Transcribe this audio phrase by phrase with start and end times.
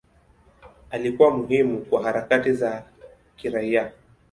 [0.89, 3.01] Alikuwa muhimu kwa harakati za haki za
[3.35, 3.91] kiraia.